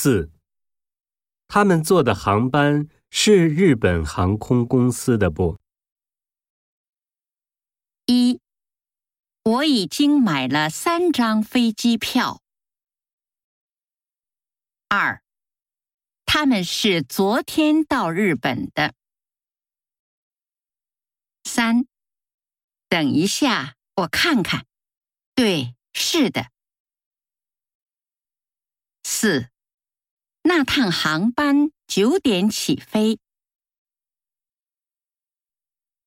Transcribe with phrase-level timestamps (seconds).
[0.00, 0.30] 四，
[1.48, 5.58] 他们坐的航班是日本航空公司的不？
[8.06, 8.40] 一，
[9.42, 12.40] 我已经买了三张飞机票。
[14.86, 15.20] 二，
[16.24, 18.94] 他们是昨天到日本的。
[21.42, 21.88] 三，
[22.88, 24.64] 等一下，我看看。
[25.34, 26.52] 对，是的。
[29.02, 29.50] 四，
[30.48, 33.18] 那趟航班九点起飞。